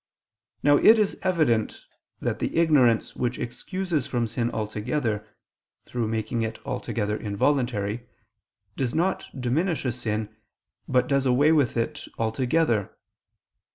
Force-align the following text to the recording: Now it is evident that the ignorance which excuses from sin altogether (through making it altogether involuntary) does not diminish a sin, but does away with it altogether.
Now 0.63 0.77
it 0.77 0.97
is 0.97 1.15
evident 1.21 1.85
that 2.19 2.39
the 2.39 2.55
ignorance 2.57 3.15
which 3.15 3.37
excuses 3.37 4.07
from 4.07 4.25
sin 4.25 4.49
altogether 4.49 5.27
(through 5.85 6.07
making 6.07 6.41
it 6.41 6.57
altogether 6.65 7.15
involuntary) 7.15 8.07
does 8.75 8.95
not 8.95 9.25
diminish 9.39 9.85
a 9.85 9.91
sin, 9.91 10.35
but 10.87 11.07
does 11.07 11.27
away 11.27 11.51
with 11.51 11.77
it 11.77 12.07
altogether. 12.17 12.97